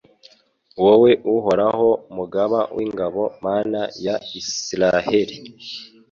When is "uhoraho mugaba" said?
1.35-2.59